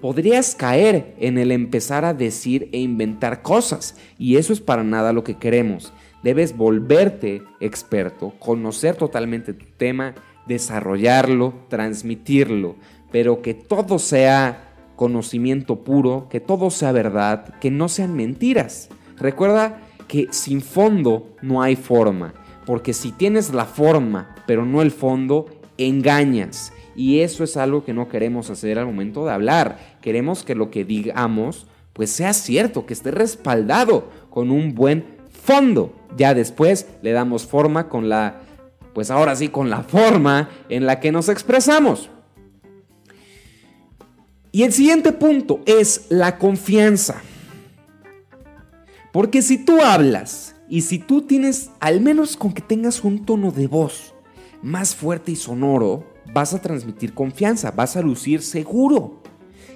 podrías 0.00 0.54
caer 0.54 1.14
en 1.18 1.38
el 1.38 1.52
empezar 1.52 2.04
a 2.04 2.14
decir 2.14 2.68
e 2.72 2.78
inventar 2.78 3.42
cosas. 3.42 3.96
Y 4.18 4.36
eso 4.36 4.52
es 4.52 4.60
para 4.60 4.82
nada 4.82 5.12
lo 5.12 5.24
que 5.24 5.38
queremos. 5.38 5.92
Debes 6.22 6.56
volverte 6.56 7.42
experto, 7.60 8.34
conocer 8.38 8.96
totalmente 8.96 9.54
tu 9.54 9.66
tema, 9.76 10.14
desarrollarlo, 10.46 11.54
transmitirlo, 11.68 12.76
pero 13.10 13.40
que 13.40 13.54
todo 13.54 13.98
sea 13.98 14.69
conocimiento 15.00 15.76
puro, 15.76 16.26
que 16.28 16.40
todo 16.40 16.68
sea 16.68 16.92
verdad, 16.92 17.54
que 17.58 17.70
no 17.70 17.88
sean 17.88 18.14
mentiras. 18.14 18.90
Recuerda 19.16 19.80
que 20.08 20.28
sin 20.30 20.60
fondo 20.60 21.34
no 21.40 21.62
hay 21.62 21.74
forma, 21.74 22.34
porque 22.66 22.92
si 22.92 23.10
tienes 23.10 23.54
la 23.54 23.64
forma, 23.64 24.36
pero 24.46 24.66
no 24.66 24.82
el 24.82 24.90
fondo, 24.90 25.46
engañas. 25.78 26.74
Y 26.94 27.20
eso 27.20 27.44
es 27.44 27.56
algo 27.56 27.82
que 27.82 27.94
no 27.94 28.10
queremos 28.10 28.50
hacer 28.50 28.78
al 28.78 28.84
momento 28.84 29.24
de 29.24 29.32
hablar. 29.32 29.78
Queremos 30.02 30.42
que 30.42 30.54
lo 30.54 30.70
que 30.70 30.84
digamos 30.84 31.66
pues 31.94 32.10
sea 32.10 32.34
cierto, 32.34 32.84
que 32.84 32.92
esté 32.92 33.10
respaldado 33.10 34.10
con 34.28 34.50
un 34.50 34.74
buen 34.74 35.16
fondo. 35.30 35.94
Ya 36.14 36.34
después 36.34 36.86
le 37.00 37.12
damos 37.12 37.46
forma 37.46 37.88
con 37.88 38.10
la, 38.10 38.42
pues 38.92 39.10
ahora 39.10 39.34
sí, 39.34 39.48
con 39.48 39.70
la 39.70 39.82
forma 39.82 40.50
en 40.68 40.84
la 40.84 41.00
que 41.00 41.10
nos 41.10 41.30
expresamos. 41.30 42.10
Y 44.52 44.64
el 44.64 44.72
siguiente 44.72 45.12
punto 45.12 45.60
es 45.66 46.06
la 46.08 46.38
confianza. 46.38 47.22
Porque 49.12 49.42
si 49.42 49.64
tú 49.64 49.80
hablas 49.80 50.56
y 50.68 50.82
si 50.82 50.98
tú 50.98 51.22
tienes, 51.22 51.70
al 51.80 52.00
menos 52.00 52.36
con 52.36 52.52
que 52.52 52.62
tengas 52.62 53.04
un 53.04 53.24
tono 53.24 53.50
de 53.52 53.66
voz 53.66 54.14
más 54.62 54.94
fuerte 54.94 55.32
y 55.32 55.36
sonoro, 55.36 56.04
vas 56.32 56.54
a 56.54 56.60
transmitir 56.60 57.14
confianza, 57.14 57.70
vas 57.70 57.96
a 57.96 58.02
lucir 58.02 58.42
seguro. 58.42 59.20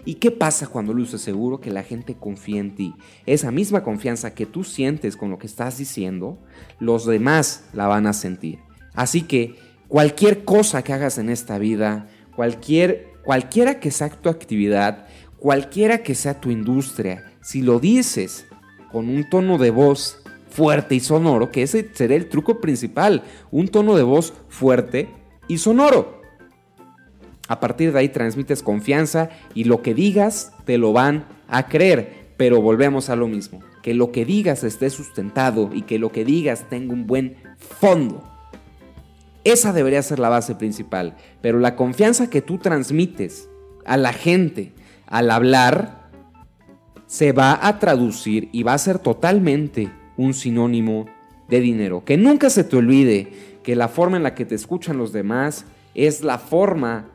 ¿Y 0.05 0.15
qué 0.17 0.31
pasa 0.31 0.67
cuando 0.67 0.93
luces 0.93 1.23
seguro? 1.23 1.61
Que 1.61 1.71
la 1.71 1.83
gente 1.83 2.15
confía 2.15 2.61
en 2.61 2.75
ti. 2.75 2.95
Esa 3.27 3.51
misma 3.51 3.83
confianza 3.83 4.35
que 4.35 4.45
tú 4.45 4.63
sientes 4.63 5.17
con 5.17 5.31
lo 5.31 5.39
que 5.39 5.47
estás 5.47 5.79
diciendo, 5.79 6.39
los 6.79 7.07
demás 7.07 7.65
la 7.73 7.87
van 7.87 8.07
a 8.07 8.13
sentir. 8.13 8.59
Así 8.93 9.23
que 9.23 9.57
cualquier 9.89 10.45
cosa 10.45 10.85
que 10.85 10.93
hagas 10.93 11.17
en 11.17 11.31
esta 11.31 11.59
vida, 11.59 12.09
cualquier, 12.37 13.14
cualquiera 13.25 13.81
que 13.81 13.91
sea 13.91 14.11
tu 14.11 14.29
actividad, 14.29 15.07
cualquiera 15.39 15.99
que 15.99 16.15
sea 16.15 16.41
tu 16.41 16.51
industria, 16.51 17.25
si 17.43 17.63
lo 17.63 17.81
dices 17.81 18.47
con 18.93 19.09
un 19.09 19.29
tono 19.29 19.59
de 19.59 19.71
voz 19.71 20.23
fuerte 20.49 20.95
y 20.95 21.01
sonoro, 21.01 21.51
que 21.51 21.63
ese 21.63 21.91
será 21.93 22.15
el 22.15 22.29
truco 22.29 22.61
principal, 22.61 23.25
un 23.51 23.69
tono 23.69 23.97
de 23.97 24.05
voz 24.05 24.33
fuerte 24.49 25.09
y 25.49 25.59
sonoro. 25.59 26.23
A 27.49 27.61
partir 27.61 27.93
de 27.93 27.99
ahí 27.99 28.09
transmites 28.09 28.63
confianza 28.63 29.31
y 29.55 29.65
lo 29.65 29.83
que 29.83 29.95
digas 29.95 30.53
te 30.65 30.79
lo 30.79 30.93
van 30.93 31.27
a 31.49 31.67
creer, 31.67 32.29
pero 32.37 32.63
volvemos 32.63 33.11
a 33.11 33.17
lo 33.17 33.27
mismo, 33.27 33.61
que 33.83 33.95
lo 33.95 34.13
que 34.13 34.25
digas 34.25 34.65
esté 34.65 34.89
sustentado 34.91 35.71
y 35.75 35.83
que 35.83 35.99
lo 35.99 36.13
que 36.13 36.25
digas 36.25 36.67
tenga 36.71 36.93
un 36.93 37.07
buen 37.07 37.37
fondo. 37.59 38.34
Esa 39.45 39.73
debería 39.75 40.03
ser 40.03 40.19
la 40.19 40.31
base 40.31 40.55
principal, 40.55 41.17
pero 41.43 41.59
la 41.59 41.77
confianza 41.77 42.31
que 42.31 42.41
tú 42.41 42.59
transmites 42.59 43.49
a 43.85 43.97
la 43.99 44.13
gente 44.13 44.73
al 45.07 45.31
hablar 45.31 46.09
se 47.07 47.33
va 47.33 47.59
a 47.63 47.79
traducir 47.79 48.49
y 48.53 48.63
va 48.63 48.73
a 48.73 48.79
ser 48.79 48.99
totalmente 48.99 49.91
un 50.17 50.33
sinónimo 50.33 51.07
de 51.49 51.61
dinero. 51.61 52.05
Que 52.05 52.17
nunca 52.17 52.49
se 52.49 52.65
te 52.65 52.77
olvide 52.77 53.33
que 53.63 53.77
la 53.77 53.89
forma 53.89 54.17
en 54.17 54.23
la 54.23 54.35
que 54.35 54.47
te 54.47 54.55
escuchan 54.55 54.97
los 54.97 55.13
demás 55.13 55.67
es 55.95 56.23
la 56.23 56.39
forma 56.39 57.07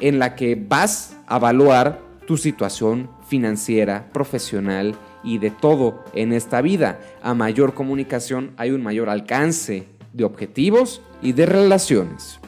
en 0.00 0.18
la 0.18 0.34
que 0.34 0.56
vas 0.56 1.16
a 1.26 1.36
evaluar 1.36 2.00
tu 2.26 2.36
situación 2.36 3.10
financiera, 3.26 4.10
profesional 4.12 4.96
y 5.22 5.38
de 5.38 5.50
todo 5.50 6.02
en 6.14 6.32
esta 6.32 6.60
vida. 6.62 6.98
A 7.22 7.34
mayor 7.34 7.74
comunicación 7.74 8.52
hay 8.56 8.70
un 8.70 8.82
mayor 8.82 9.08
alcance 9.08 9.93
de 10.14 10.24
objetivos 10.24 11.02
y 11.20 11.32
de 11.32 11.44
relaciones. 11.44 12.40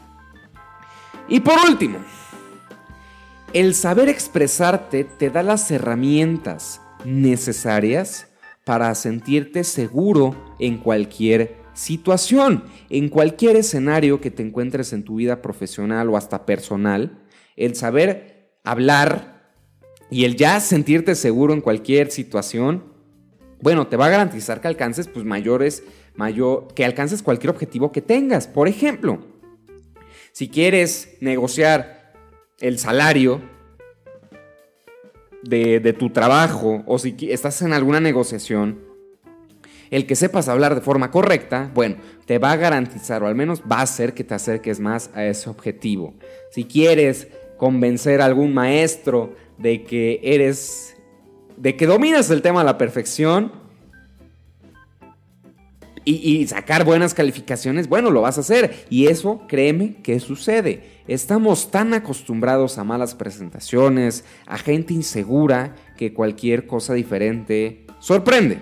Y 1.28 1.40
por 1.40 1.58
último, 1.68 1.99
el 3.52 3.75
saber 3.75 4.08
expresarte 4.08 5.04
te 5.04 5.28
da 5.28 5.42
las 5.42 5.70
herramientas 5.70 6.80
necesarias 7.04 8.28
para 8.64 8.94
sentirte 8.94 9.64
seguro 9.64 10.54
en 10.58 10.78
cualquier 10.78 11.56
situación, 11.75 12.64
en 12.88 13.08
cualquier 13.08 13.56
escenario 13.56 14.20
que 14.20 14.30
te 14.30 14.42
encuentres 14.42 14.92
en 14.92 15.04
tu 15.04 15.16
vida 15.16 15.42
profesional 15.42 16.08
o 16.08 16.16
hasta 16.16 16.46
personal, 16.46 17.18
el 17.56 17.75
saber 17.75 18.56
hablar 18.64 19.52
y 20.11 20.25
el 20.25 20.37
ya 20.37 20.61
sentirte 20.61 21.14
seguro 21.14 21.52
en 21.52 21.61
cualquier 21.61 22.11
situación, 22.11 22.85
bueno, 23.61 23.87
te 23.87 23.96
va 23.96 24.06
a 24.06 24.11
garantizar 24.11 24.61
que 24.61 24.68
alcances 24.68 25.08
pues 25.08 25.25
mayores, 25.25 25.82
mayor, 26.16 26.68
que 26.75 26.85
alcances 26.85 27.23
cualquier 27.23 27.50
objetivo 27.50 27.92
que 27.92 28.02
tengas. 28.02 28.46
Por 28.46 28.68
ejemplo, 28.68 29.20
si 30.32 30.49
quieres 30.49 31.16
negociar 31.20 32.12
el 32.61 32.78
salario 32.78 33.40
de, 35.42 35.94
tu 35.99 36.11
trabajo 36.11 36.82
o 36.87 36.99
si 36.99 37.16
estás 37.30 37.62
en 37.62 37.73
alguna 37.73 38.00
negociación, 38.00 38.80
el 39.90 40.06
que 40.06 40.16
sepas 40.16 40.49
hablar 40.49 40.75
de 40.75 40.80
forma 40.80 41.11
correcta, 41.11 41.70
bueno, 41.75 41.96
te 42.25 42.38
va 42.38 42.52
a 42.52 42.56
garantizar 42.56 43.23
o 43.23 43.28
al 43.28 43.37
menos 43.37 43.62
va 43.62 43.78
a 43.78 43.82
hacer 43.82 44.14
que 44.14 44.25
te 44.25 44.35
acerques 44.35 44.80
más 44.80 45.11
a 45.14 45.25
ese 45.25 45.49
objetivo. 45.49 46.14
Si 46.50 46.64
quieres 46.64 47.28
convencer 47.56 48.20
a 48.20 48.25
algún 48.25 48.52
maestro 48.52 49.35
de 49.58 49.85
que 49.85 50.20
eres, 50.23 50.96
de 51.56 51.76
que 51.76 51.87
dominas 51.87 52.30
el 52.30 52.42
tema 52.42 52.62
a 52.62 52.64
la 52.64 52.78
perfección, 52.78 53.52
y, 56.08 56.46
sacar 56.46 56.84
buenas 56.84 57.14
calificaciones, 57.14 57.88
bueno, 57.88 58.10
lo 58.10 58.22
vas 58.22 58.38
a 58.38 58.42
hacer. 58.42 58.86
Y 58.88 59.08
eso, 59.08 59.42
créeme, 59.48 59.96
que 60.04 60.20
sucede. 60.20 61.02
Estamos 61.08 61.72
tan 61.72 61.94
acostumbrados 61.94 62.78
a 62.78 62.84
malas 62.84 63.16
presentaciones, 63.16 64.25
a 64.46 64.56
gente 64.56 64.94
insegura, 64.94 65.75
que 65.96 66.14
cualquier 66.14 66.68
cosa 66.68 66.94
diferente 66.94 67.86
sorprende. 67.98 68.60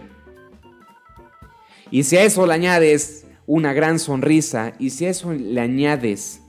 Y 1.91 2.05
si 2.05 2.17
a 2.17 2.25
eso 2.25 2.47
le 2.47 2.55
añades 2.55 3.27
una 3.47 3.75
gran 3.75 3.99
sonrisa, 3.99 4.73
y 4.79 4.91
si 4.91 5.05
a 5.05 5.11
eso 5.11 5.35
le 5.35 5.61
añades 5.61 6.41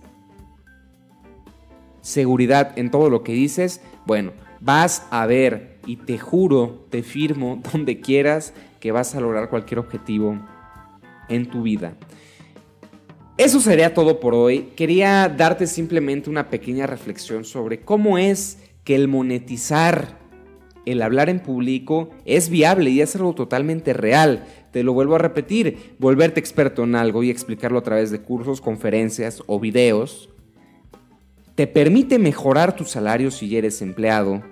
seguridad 1.99 2.71
en 2.77 2.89
todo 2.89 3.09
lo 3.09 3.21
que 3.21 3.33
dices, 3.33 3.81
bueno, 4.05 4.31
vas 4.61 5.05
a 5.11 5.25
ver 5.25 5.77
y 5.85 5.97
te 5.97 6.17
juro, 6.17 6.87
te 6.89 7.03
firmo, 7.03 7.61
donde 7.73 7.99
quieras, 7.99 8.53
que 8.79 8.93
vas 8.93 9.13
a 9.13 9.19
lograr 9.19 9.49
cualquier 9.49 9.79
objetivo 9.79 10.39
en 11.29 11.47
tu 11.47 11.63
vida. 11.63 11.95
Eso 13.37 13.59
sería 13.59 13.93
todo 13.93 14.19
por 14.19 14.33
hoy. 14.33 14.71
Quería 14.75 15.27
darte 15.27 15.67
simplemente 15.67 16.29
una 16.29 16.49
pequeña 16.49 16.87
reflexión 16.87 17.43
sobre 17.43 17.81
cómo 17.81 18.17
es 18.17 18.59
que 18.83 18.95
el 18.95 19.07
monetizar, 19.07 20.19
el 20.85 21.01
hablar 21.01 21.29
en 21.29 21.39
público 21.39 22.09
es 22.25 22.49
viable 22.49 22.91
y 22.91 23.01
es 23.01 23.15
algo 23.15 23.33
totalmente 23.33 23.93
real. 23.93 24.45
Te 24.71 24.83
lo 24.83 24.93
vuelvo 24.93 25.15
a 25.15 25.19
repetir, 25.19 25.95
volverte 25.99 26.39
experto 26.39 26.83
en 26.83 26.95
algo 26.95 27.23
y 27.23 27.29
explicarlo 27.29 27.79
a 27.79 27.83
través 27.83 28.11
de 28.11 28.21
cursos, 28.21 28.61
conferencias 28.61 29.41
o 29.47 29.59
videos 29.59 30.29
te 31.55 31.67
permite 31.67 32.19
mejorar 32.19 32.75
tu 32.75 32.83
salario 32.83 33.31
si 33.31 33.55
eres 33.55 33.81
empleado, 33.81 34.43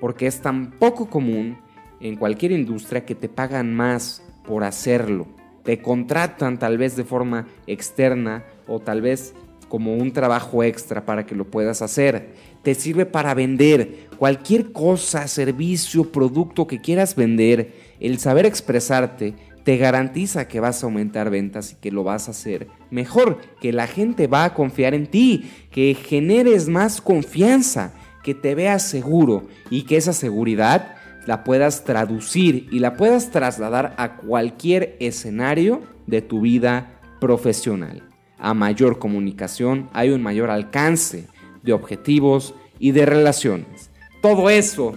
porque 0.00 0.28
es 0.28 0.40
tan 0.40 0.70
poco 0.70 1.10
común 1.10 1.58
en 2.00 2.14
cualquier 2.14 2.52
industria 2.52 3.04
que 3.04 3.16
te 3.16 3.28
pagan 3.28 3.74
más 3.74 4.22
por 4.46 4.62
hacerlo. 4.62 5.26
Te 5.66 5.82
contratan 5.82 6.60
tal 6.60 6.78
vez 6.78 6.94
de 6.94 7.02
forma 7.02 7.48
externa 7.66 8.44
o 8.68 8.78
tal 8.78 9.02
vez 9.02 9.34
como 9.68 9.96
un 9.96 10.12
trabajo 10.12 10.62
extra 10.62 11.04
para 11.04 11.26
que 11.26 11.34
lo 11.34 11.50
puedas 11.50 11.82
hacer. 11.82 12.34
Te 12.62 12.76
sirve 12.76 13.04
para 13.04 13.34
vender 13.34 14.06
cualquier 14.16 14.70
cosa, 14.70 15.26
servicio, 15.26 16.12
producto 16.12 16.68
que 16.68 16.80
quieras 16.80 17.16
vender. 17.16 17.74
El 17.98 18.18
saber 18.18 18.46
expresarte 18.46 19.34
te 19.64 19.76
garantiza 19.76 20.46
que 20.46 20.60
vas 20.60 20.82
a 20.82 20.86
aumentar 20.86 21.30
ventas 21.30 21.72
y 21.72 21.74
que 21.74 21.90
lo 21.90 22.04
vas 22.04 22.28
a 22.28 22.30
hacer 22.30 22.68
mejor, 22.90 23.40
que 23.60 23.72
la 23.72 23.88
gente 23.88 24.28
va 24.28 24.44
a 24.44 24.54
confiar 24.54 24.94
en 24.94 25.08
ti, 25.08 25.50
que 25.72 25.94
generes 25.94 26.68
más 26.68 27.00
confianza, 27.00 27.92
que 28.22 28.34
te 28.34 28.54
veas 28.54 28.84
seguro 28.84 29.42
y 29.68 29.82
que 29.82 29.96
esa 29.96 30.12
seguridad 30.12 30.95
la 31.26 31.44
puedas 31.44 31.84
traducir 31.84 32.68
y 32.70 32.78
la 32.78 32.96
puedas 32.96 33.30
trasladar 33.30 33.94
a 33.98 34.16
cualquier 34.16 34.96
escenario 35.00 35.82
de 36.06 36.22
tu 36.22 36.40
vida 36.40 37.00
profesional. 37.20 38.02
A 38.38 38.54
mayor 38.54 38.98
comunicación 38.98 39.90
hay 39.92 40.10
un 40.10 40.22
mayor 40.22 40.50
alcance 40.50 41.26
de 41.62 41.72
objetivos 41.72 42.54
y 42.78 42.92
de 42.92 43.06
relaciones. 43.06 43.90
Todo 44.22 44.50
eso 44.50 44.94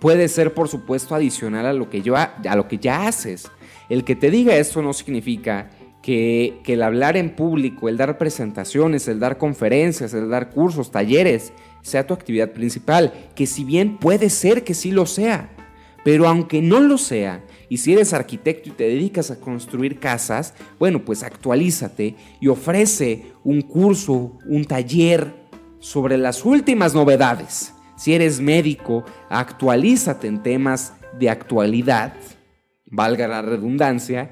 puede 0.00 0.28
ser, 0.28 0.54
por 0.54 0.68
supuesto, 0.68 1.14
adicional 1.14 1.66
a 1.66 1.72
lo 1.72 1.88
que, 1.88 2.02
yo, 2.02 2.16
a 2.16 2.56
lo 2.56 2.68
que 2.68 2.78
ya 2.78 3.06
haces. 3.06 3.50
El 3.88 4.04
que 4.04 4.16
te 4.16 4.30
diga 4.30 4.56
esto 4.56 4.82
no 4.82 4.92
significa 4.92 5.70
que, 6.02 6.60
el 6.66 6.82
hablar 6.82 7.16
en 7.16 7.34
público, 7.34 7.88
el 7.88 7.96
dar 7.96 8.18
presentaciones, 8.18 9.08
el 9.08 9.20
dar 9.20 9.38
conferencias, 9.38 10.14
el 10.14 10.30
dar 10.30 10.50
cursos, 10.50 10.90
talleres, 10.90 11.52
sea 11.82 12.06
tu 12.06 12.14
actividad 12.14 12.52
principal, 12.52 13.12
que 13.34 13.46
si 13.46 13.64
bien 13.64 13.98
puede 13.98 14.30
ser 14.30 14.64
que 14.64 14.74
sí 14.74 14.92
lo 14.92 15.06
sea, 15.06 15.50
pero 16.04 16.28
aunque 16.28 16.62
no 16.62 16.80
lo 16.80 16.98
sea, 16.98 17.44
y 17.68 17.78
si 17.78 17.92
eres 17.92 18.12
arquitecto 18.12 18.68
y 18.68 18.72
te 18.72 18.84
dedicas 18.84 19.30
a 19.30 19.38
construir 19.38 20.00
casas, 20.00 20.54
bueno, 20.78 21.04
pues 21.04 21.22
actualízate 21.22 22.16
y 22.40 22.48
ofrece 22.48 23.32
un 23.44 23.62
curso, 23.62 24.38
un 24.46 24.64
taller 24.64 25.34
sobre 25.78 26.18
las 26.18 26.44
últimas 26.44 26.94
novedades. 26.94 27.74
Si 27.96 28.14
eres 28.14 28.40
médico, 28.40 29.04
actualízate 29.28 30.26
en 30.26 30.42
temas 30.42 30.94
de 31.18 31.28
actualidad, 31.28 32.14
valga 32.86 33.28
la 33.28 33.42
redundancia, 33.42 34.30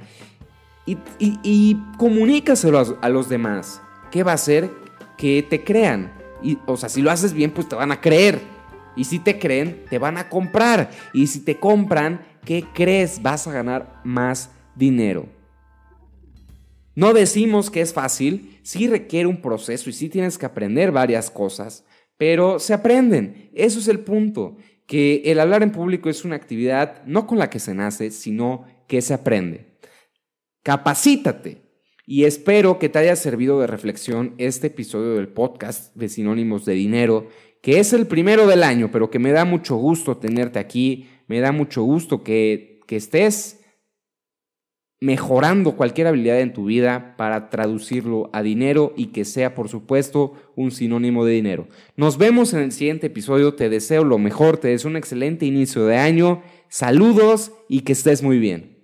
y, 1.18 1.76
comunícaselo 1.97 2.78
a, 2.78 2.87
a 3.02 3.09
los 3.09 3.28
demás. 3.28 3.83
¿Qué 4.11 4.23
va 4.23 4.33
a 4.33 4.37
hacer? 4.37 4.71
Que 5.16 5.42
te 5.42 5.64
crean, 5.64 6.12
y, 6.42 6.59
o 6.66 6.76
sea, 6.76 6.88
si 6.88 7.02
lo 7.02 7.11
haces 7.11 7.33
bien, 7.33 7.50
pues 7.50 7.68
te 7.68 7.76
van 7.76 7.92
a 7.92 8.00
creer. 8.00 8.40
Y 8.97 9.04
si 9.04 9.18
te 9.18 9.38
creen, 9.38 9.85
te 9.88 9.99
van 9.99 10.18
a 10.18 10.28
comprar. 10.28 10.90
Y 11.12 11.26
si 11.28 11.40
te 11.40 11.59
compran, 11.59 12.21
¿qué 12.45 12.64
crees? 12.75 13.23
Vas 13.23 13.47
a 13.47 13.52
ganar 13.52 14.00
más 14.04 14.50
dinero. 14.75 15.26
No 16.95 17.12
decimos 17.12 17.71
que 17.71 17.80
es 17.80 17.92
fácil, 17.92 18.59
sí 18.62 18.88
requiere 18.88 19.28
un 19.28 19.40
proceso 19.40 19.88
y 19.88 19.92
sí 19.92 20.09
tienes 20.09 20.37
que 20.37 20.47
aprender 20.47 20.90
varias 20.90 21.30
cosas, 21.30 21.85
pero 22.16 22.59
se 22.59 22.75
aprenden. 22.75 23.50
Eso 23.54 23.78
es 23.78 23.87
el 23.87 24.00
punto, 24.00 24.57
que 24.85 25.23
el 25.26 25.38
hablar 25.38 25.62
en 25.62 25.71
público 25.71 26.11
es 26.11 26.25
una 26.25 26.35
actividad 26.35 27.04
no 27.07 27.28
con 27.28 27.38
la 27.38 27.50
que 27.50 27.61
se 27.61 27.73
nace, 27.73 28.11
sino 28.11 28.64
que 28.88 29.00
se 29.00 29.14
aprende. 29.14 29.67
Capacítate, 30.68 31.62
y 32.06 32.25
espero 32.25 32.78
que 32.78 32.90
te 32.90 32.98
haya 32.98 33.16
servido 33.16 33.58
de 33.58 33.66
reflexión 33.66 34.34
este 34.37 34.66
episodio 34.66 35.14
del 35.14 35.28
podcast 35.28 35.96
de 35.96 36.10
Sinónimos 36.10 36.66
de 36.66 36.75
Dinero, 36.75 37.28
que 37.62 37.78
es 37.78 37.94
el 37.94 38.06
primero 38.06 38.46
del 38.46 38.62
año, 38.62 38.90
pero 38.92 39.08
que 39.08 39.18
me 39.18 39.32
da 39.32 39.46
mucho 39.46 39.76
gusto 39.76 40.18
tenerte 40.18 40.58
aquí, 40.58 41.08
me 41.26 41.40
da 41.40 41.52
mucho 41.52 41.84
gusto 41.84 42.22
que, 42.22 42.80
que 42.87 42.96
estés 42.96 43.60
mejorando 45.00 45.75
cualquier 45.75 46.08
habilidad 46.08 46.40
en 46.40 46.52
tu 46.52 46.66
vida 46.66 47.14
para 47.16 47.48
traducirlo 47.48 48.28
a 48.34 48.42
dinero 48.42 48.92
y 48.94 49.06
que 49.06 49.25
sea, 49.25 49.54
por 49.54 49.70
supuesto, 49.70 50.34
un 50.54 50.70
sinónimo 50.70 51.25
de 51.25 51.32
dinero. 51.32 51.66
Nos 51.96 52.18
vemos 52.18 52.52
en 52.52 52.60
el 52.60 52.72
siguiente 52.72 53.06
episodio, 53.06 53.54
te 53.54 53.70
deseo 53.70 54.04
lo 54.04 54.18
mejor, 54.18 54.59
te 54.59 54.68
deseo 54.68 54.90
un 54.90 54.98
excelente 54.98 55.46
inicio 55.46 55.87
de 55.87 55.96
año, 55.96 56.42
saludos 56.68 57.52
y 57.70 57.81
que 57.81 57.92
estés 57.92 58.22
muy 58.22 58.38
bien. 58.38 58.77